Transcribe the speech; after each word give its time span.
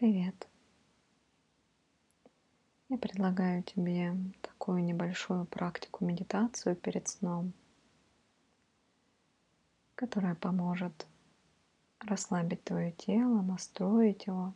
Привет. 0.00 0.48
Я 2.88 2.96
предлагаю 2.96 3.62
тебе 3.62 4.16
такую 4.40 4.82
небольшую 4.82 5.44
практику 5.44 6.06
медитацию 6.06 6.74
перед 6.74 7.06
сном, 7.06 7.52
которая 9.96 10.34
поможет 10.36 11.06
расслабить 11.98 12.64
твое 12.64 12.92
тело, 12.92 13.42
настроить 13.42 14.26
его 14.26 14.54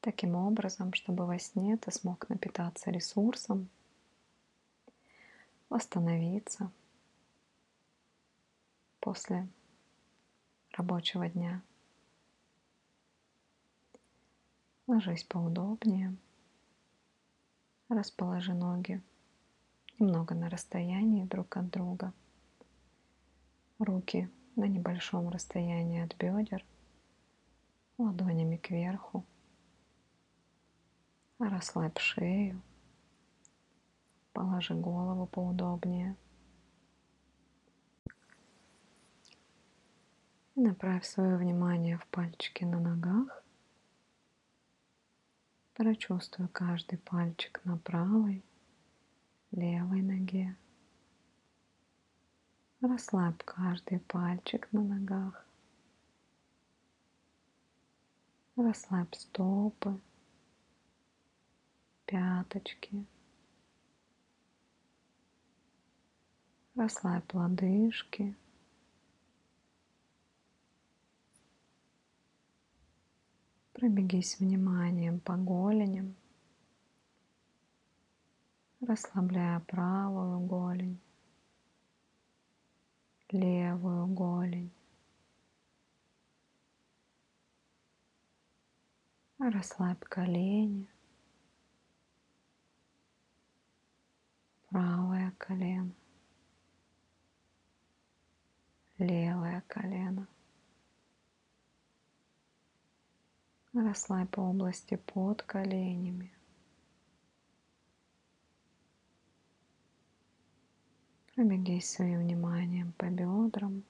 таким 0.00 0.34
образом, 0.34 0.94
чтобы 0.94 1.26
во 1.26 1.38
сне 1.38 1.76
ты 1.76 1.92
смог 1.92 2.26
напитаться 2.30 2.90
ресурсом, 2.90 3.68
восстановиться 5.68 6.72
после 8.98 9.46
рабочего 10.72 11.28
дня. 11.28 11.60
Ложись 14.90 15.22
поудобнее. 15.22 16.16
Расположи 17.88 18.52
ноги 18.52 19.00
немного 20.00 20.34
на 20.34 20.50
расстоянии 20.50 21.22
друг 21.22 21.56
от 21.56 21.70
друга. 21.70 22.12
Руки 23.78 24.28
на 24.56 24.64
небольшом 24.64 25.28
расстоянии 25.28 26.02
от 26.02 26.16
бедер, 26.16 26.64
ладонями 27.98 28.56
кверху. 28.56 29.24
Расслабь 31.38 32.00
шею. 32.00 32.60
Положи 34.32 34.74
голову 34.74 35.26
поудобнее. 35.26 36.16
И 40.56 40.60
направь 40.60 41.06
свое 41.06 41.36
внимание 41.36 41.96
в 41.96 42.04
пальчики 42.08 42.64
на 42.64 42.80
ногах. 42.80 43.39
Прочувствуй 45.80 46.46
каждый 46.48 46.98
пальчик 46.98 47.58
на 47.64 47.78
правой, 47.78 48.44
левой 49.50 50.02
ноге. 50.02 50.54
Расслабь 52.82 53.42
каждый 53.46 54.00
пальчик 54.00 54.70
на 54.72 54.82
ногах. 54.82 55.46
Расслабь 58.56 59.14
стопы, 59.14 59.98
пяточки. 62.04 63.06
Расслабь 66.74 67.32
лодыжки. 67.32 68.36
Пробегись 73.80 74.38
вниманием 74.38 75.20
по 75.20 75.36
голеням, 75.36 76.14
расслабляя 78.82 79.60
правую 79.60 80.40
голень, 80.40 81.00
левую 83.30 84.06
голень. 84.08 84.70
Расслабь 89.38 90.04
колени, 90.04 90.86
Расслабь 103.90 104.38
области 104.38 104.94
под 104.94 105.42
коленями. 105.42 106.32
Пробегись 111.34 111.90
своим 111.90 112.20
вниманием 112.20 112.92
по 112.92 113.06
бедрам, 113.06 113.82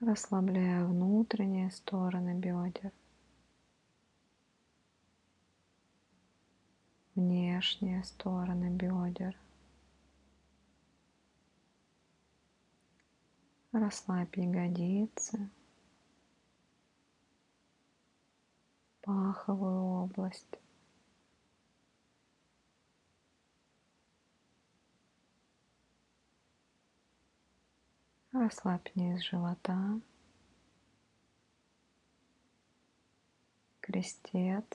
расслабляя 0.00 0.86
внутренние 0.86 1.70
стороны 1.72 2.32
бедер, 2.32 2.90
внешние 7.14 8.02
стороны 8.02 8.70
бедер. 8.70 9.36
Расслабь 13.72 14.38
ягодицы. 14.38 15.50
Паховую 19.08 20.04
область. 20.04 20.58
Расслабь 28.32 28.94
низ 28.96 29.22
живота, 29.22 29.98
крестец, 33.80 34.66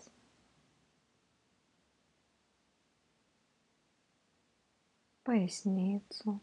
поясницу. 5.21 6.41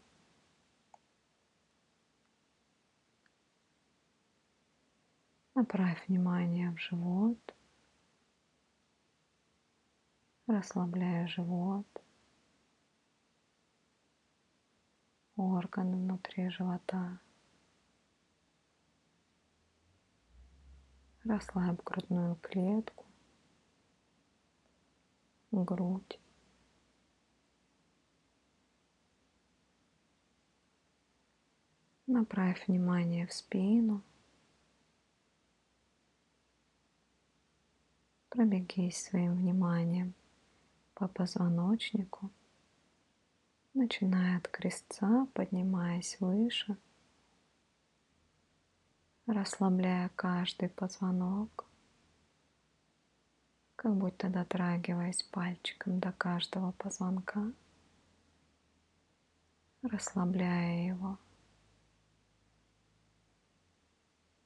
Направь 5.53 6.07
внимание 6.07 6.71
в 6.71 6.77
живот– 6.77 7.37
расслабляя 10.51 11.27
живот, 11.27 11.87
органы 15.35 15.97
внутри 15.97 16.49
живота. 16.49 17.19
Расслабь 21.23 21.79
грудную 21.83 22.35
клетку, 22.37 23.05
грудь. 25.51 26.19
Направь 32.07 32.67
внимание 32.67 33.27
в 33.27 33.33
спину. 33.33 34.01
Пробегись 38.29 39.03
своим 39.03 39.35
вниманием 39.35 40.13
по 41.01 41.07
позвоночнику, 41.07 42.29
начиная 43.73 44.37
от 44.37 44.47
крестца, 44.47 45.25
поднимаясь 45.33 46.15
выше, 46.19 46.77
расслабляя 49.25 50.11
каждый 50.15 50.69
позвонок, 50.69 51.65
как 53.75 53.95
будто 53.95 54.29
дотрагиваясь 54.29 55.23
пальчиком 55.23 55.99
до 55.99 56.11
каждого 56.11 56.71
позвонка, 56.73 57.51
расслабляя 59.81 60.85
его. 60.85 61.17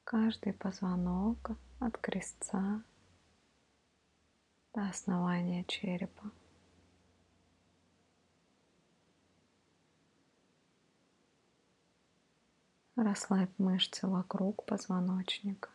Каждый 0.04 0.54
позвонок 0.54 1.50
от 1.80 1.98
крестца 1.98 2.82
до 4.72 4.88
основания 4.88 5.62
черепа. 5.64 6.30
Расслабь 12.96 13.52
мышцы 13.58 14.06
вокруг 14.06 14.64
позвоночника. 14.64 15.68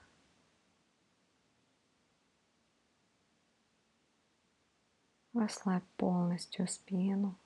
Расслабь 5.34 5.86
полностью 5.98 6.68
спину, 6.68 7.38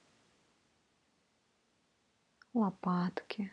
лопатки, 2.54 3.52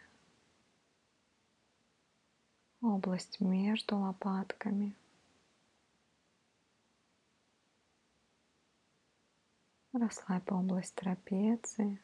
область 2.80 3.40
между 3.40 3.98
лопатками. 3.98 4.96
Расслабь 9.92 10.52
область 10.52 10.94
трапеции. 10.94 12.00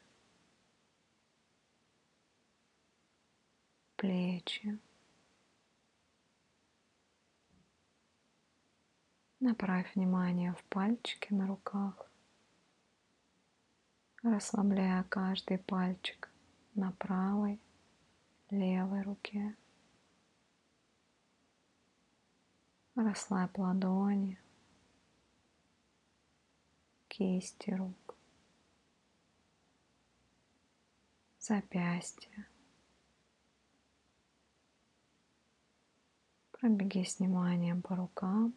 Плечи. 3.99 4.79
Направь 9.41 9.95
внимание 9.95 10.55
в 10.55 10.65
пальчики 10.65 11.33
на 11.35 11.47
руках, 11.47 12.11
расслабляя 14.23 15.03
каждый 15.05 15.59
пальчик 15.59 16.31
на 16.75 16.93
правой, 16.93 17.61
левой 18.51 19.03
руке. 19.03 19.57
Расслабь 22.95 23.59
ладони, 23.59 24.39
кисти 27.09 27.71
рук, 27.71 28.17
запястья. 31.39 32.49
Пробегись 36.61 37.21
вниманием 37.21 37.83
по 37.83 37.95
рукам, 37.95 38.53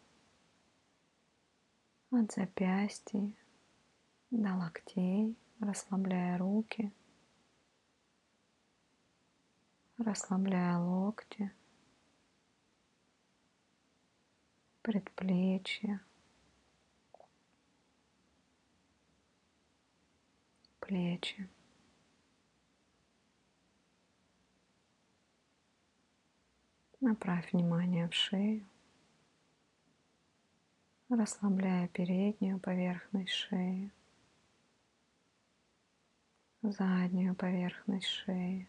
от 2.10 2.32
запястья 2.32 3.32
до 4.32 4.56
локтей, 4.56 5.36
расслабляя 5.60 6.36
руки, 6.36 6.92
расслабляя 9.98 10.78
локти, 10.78 11.52
предплечья, 14.82 16.00
плечи. 20.80 21.48
Направь 27.04 27.52
внимание 27.52 28.08
в 28.08 28.14
шею, 28.14 28.64
расслабляя 31.08 31.88
переднюю 31.88 32.60
поверхность 32.60 33.32
шеи, 33.32 33.90
заднюю 36.62 37.34
поверхность 37.34 38.06
шеи. 38.06 38.68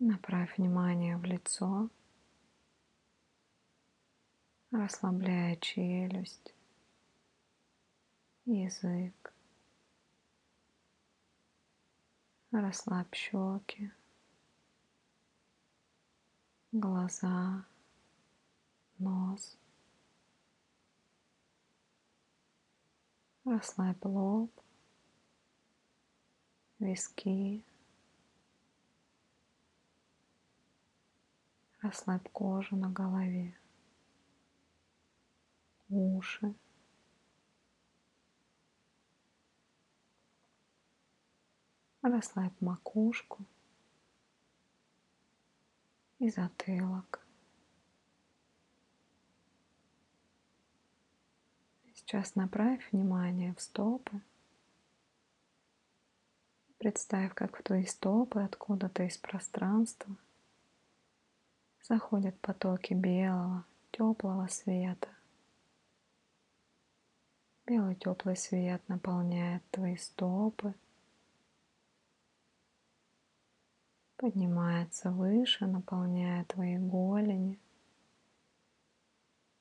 Направь 0.00 0.58
внимание 0.58 1.16
в 1.16 1.24
лицо, 1.24 1.88
расслабляя 4.70 5.56
челюсть, 5.56 6.54
язык. 8.44 9.35
Расслабь 12.62 13.14
щеки, 13.14 13.90
глаза, 16.72 17.66
нос. 18.98 19.58
Расслабь 23.44 24.04
лоб, 24.04 24.50
виски. 26.78 27.62
Расслабь 31.82 32.28
кожу 32.32 32.76
на 32.76 32.88
голове, 32.88 33.54
уши. 35.90 36.54
Расслабь 42.08 42.54
макушку 42.60 43.44
и 46.20 46.30
затылок. 46.30 47.26
Сейчас 51.92 52.36
направь 52.36 52.86
внимание 52.92 53.54
в 53.54 53.60
стопы. 53.60 54.20
Представь, 56.78 57.34
как 57.34 57.58
в 57.58 57.64
твои 57.64 57.84
стопы 57.84 58.40
откуда-то 58.40 59.02
из 59.02 59.18
пространства 59.18 60.14
заходят 61.82 62.38
потоки 62.38 62.94
белого, 62.94 63.64
теплого 63.90 64.46
света. 64.46 65.08
Белый 67.66 67.96
теплый 67.96 68.36
свет 68.36 68.80
наполняет 68.88 69.68
твои 69.72 69.96
стопы, 69.96 70.72
поднимается 74.16 75.10
выше, 75.10 75.66
наполняя 75.66 76.44
твои 76.44 76.78
голени, 76.78 77.58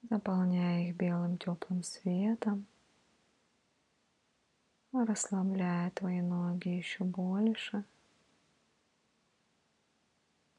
заполняя 0.09 0.87
их 0.87 0.95
белым 0.95 1.37
теплым 1.37 1.83
светом, 1.83 2.65
расслабляя 4.91 5.91
твои 5.91 6.21
ноги 6.21 6.69
еще 6.69 7.03
больше. 7.03 7.83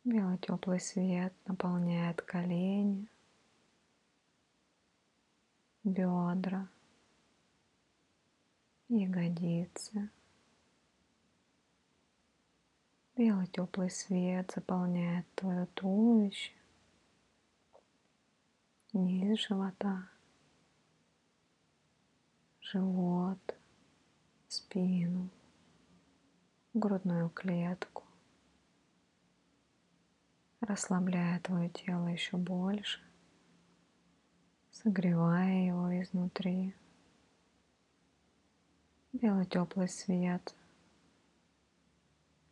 Белый 0.04 0.38
теплый 0.38 0.78
свет 0.78 1.32
наполняет 1.46 2.22
колени, 2.22 3.08
бедра, 5.82 6.68
ягодицы. 8.88 10.10
Белый 13.16 13.46
теплый 13.46 13.88
свет 13.88 14.52
заполняет 14.54 15.24
твое 15.36 15.64
туловище, 15.72 16.52
низ 18.92 19.40
живота, 19.40 20.10
живот, 22.60 23.38
спину, 24.48 25.30
грудную 26.74 27.30
клетку, 27.30 28.04
расслабляя 30.60 31.40
твое 31.40 31.70
тело 31.70 32.08
еще 32.08 32.36
больше, 32.36 33.00
согревая 34.70 35.68
его 35.68 36.02
изнутри. 36.02 36.74
Белый 39.14 39.46
теплый 39.46 39.88
свет 39.88 40.54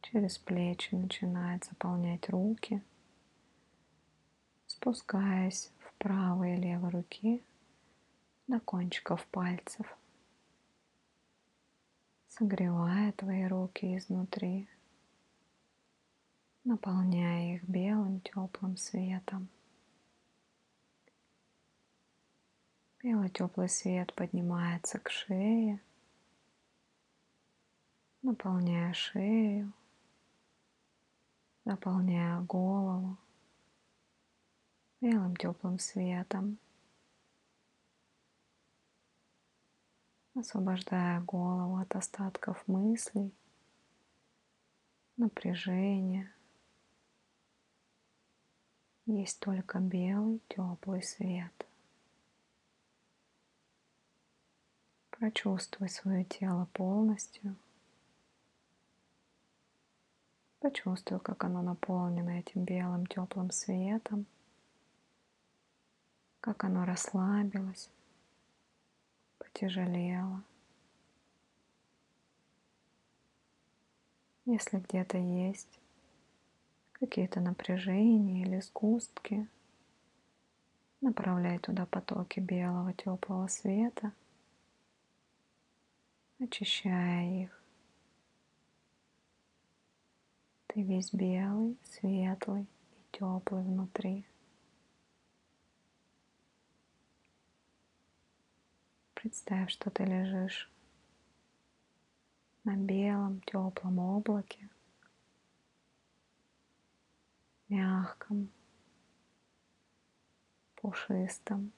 через 0.05 0.39
плечи 0.39 0.95
начинает 0.95 1.65
заполнять 1.65 2.29
руки, 2.29 2.83
спускаясь 4.67 5.73
в 5.79 5.93
правой 5.95 6.55
и 6.55 6.61
левой 6.61 6.91
руки 6.91 7.43
до 8.47 8.61
кончиков 8.61 9.27
пальцев, 9.29 9.97
согревая 12.29 13.13
твои 13.13 13.47
руки 13.47 13.97
изнутри, 13.97 14.69
наполняя 16.65 17.57
их 17.57 17.65
белым 17.65 18.21
теплым 18.21 18.77
светом. 18.77 19.49
Белый 23.03 23.31
теплый 23.31 23.69
свет 23.69 24.13
поднимается 24.15 24.99
к 24.99 25.11
шее, 25.11 25.81
наполняя 28.23 28.93
шею, 28.95 29.73
наполняя 31.65 32.41
голову 32.41 33.17
белым 35.01 35.37
теплым 35.37 35.79
светом, 35.79 36.59
освобождая 40.35 41.21
голову 41.21 41.77
от 41.77 41.95
остатков 41.95 42.67
мыслей, 42.67 43.35
напряжения. 45.19 46.35
Есть 49.07 49.41
только 49.41 49.79
белый 49.79 50.41
теплый 50.49 51.03
свет. 51.03 51.67
Прочувствуй 55.11 55.91
свое 55.91 56.25
тело 56.25 56.67
полностью. 56.73 57.57
Почувствуй, 60.65 61.21
как 61.21 61.45
оно 61.45 61.61
наполнено 61.61 62.39
этим 62.39 62.65
белым 62.65 63.05
теплым 63.05 63.51
светом, 63.51 64.25
как 66.41 66.65
оно 66.65 66.87
расслабилось, 66.87 67.91
потяжелело. 69.37 70.43
Если 74.47 74.79
где-то 74.79 75.19
есть 75.19 75.79
какие-то 76.93 77.41
напряжения 77.41 78.41
или 78.41 78.61
сгустки, 78.61 79.47
направляй 81.03 81.59
туда 81.59 81.85
потоки 81.85 82.41
белого 82.41 82.95
теплого 82.95 83.49
света, 83.49 84.13
очищая 86.39 87.43
их. 87.43 87.64
Ты 90.75 90.83
весь 90.83 91.13
белый, 91.13 91.79
светлый 91.85 92.65
и 92.65 93.17
теплый 93.17 93.63
внутри. 93.63 94.27
Представь, 99.15 99.71
что 99.71 99.89
ты 99.91 100.05
лежишь 100.05 100.69
на 102.65 102.77
белом 102.77 103.41
теплом 103.43 104.01
облаке. 104.01 104.69
мягком, 107.69 108.51
пушистом. 110.77 111.73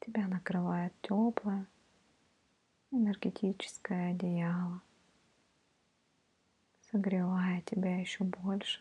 Тебя 0.00 0.26
накрывает 0.26 0.92
теплое 1.02 1.66
энергетическое 2.90 4.12
одеяло, 4.12 4.82
согревая 6.90 7.60
тебя 7.62 7.98
еще 7.98 8.24
больше, 8.24 8.80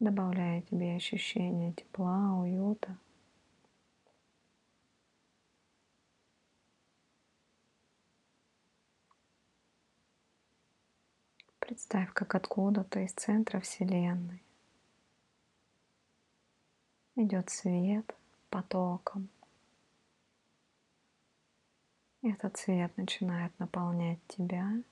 добавляя 0.00 0.62
тебе 0.62 0.96
ощущение 0.96 1.72
тепла, 1.72 2.34
уюта. 2.34 2.96
Представь, 11.60 12.12
как 12.12 12.34
откуда-то 12.34 12.98
из 13.00 13.12
центра 13.12 13.60
Вселенной 13.60 14.42
идет 17.14 17.48
свет 17.48 18.12
потоком. 18.48 19.28
Этот 22.22 22.56
свет 22.56 22.96
начинает 22.96 23.56
наполнять 23.60 24.18
тебя. 24.26 24.82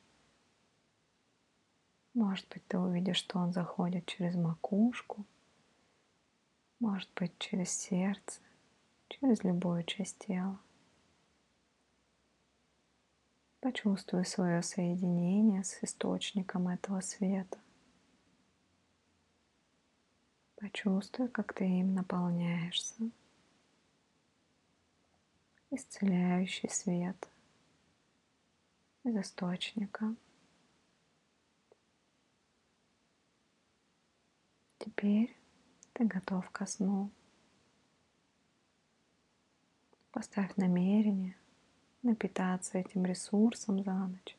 Может 2.19 2.49
быть, 2.49 2.67
ты 2.67 2.77
увидишь, 2.77 3.19
что 3.19 3.39
он 3.39 3.53
заходит 3.53 4.05
через 4.07 4.35
макушку, 4.35 5.25
может 6.81 7.09
быть, 7.15 7.31
через 7.39 7.71
сердце, 7.71 8.41
через 9.07 9.45
любую 9.45 9.85
часть 9.85 10.19
тела. 10.27 10.59
Почувствуй 13.61 14.25
свое 14.25 14.63
соединение 14.63 15.63
с 15.63 15.79
источником 15.85 16.67
этого 16.67 17.03
света. 17.03 17.57
Почувствуй, 20.57 21.29
как 21.29 21.53
ты 21.53 21.67
им 21.67 21.95
наполняешься. 21.95 22.97
Исцеляющий 25.71 26.69
свет 26.69 27.29
из 29.05 29.17
источника. 29.17 30.17
Теперь 34.99 35.33
ты 35.93 36.05
готов 36.07 36.50
ко 36.50 36.67
сну. 36.67 37.12
Поставь 40.11 40.57
намерение– 40.57 41.37
напитаться 42.02 42.78
этим 42.78 43.05
ресурсом 43.05 43.85
за 43.85 43.93
ночь, 43.93 44.37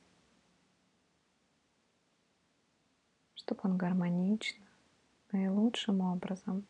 чтобы 3.35 3.61
он 3.63 3.77
гармонично, 3.77 4.65
наилучшим 5.31 6.01
образом 6.01 6.67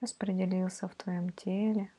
распределился 0.00 0.86
в 0.86 0.94
твоем 0.94 1.30
теле, 1.32 1.92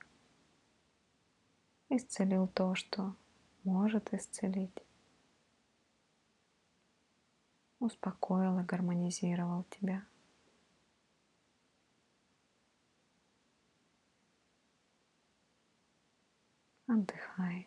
исцелил 1.90 2.48
то, 2.48 2.74
что 2.74 3.18
может 3.66 4.14
исцелить, 4.14 4.82
успокоил 7.80 8.60
и 8.60 8.64
гармонизировал 8.64 9.66
тебя. 9.66 10.06
Отдыхай. 16.98 17.67